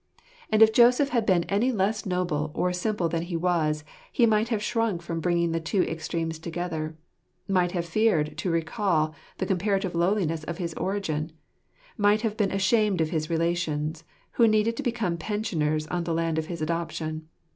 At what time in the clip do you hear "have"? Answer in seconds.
4.49-4.63, 7.73-7.85, 12.21-12.35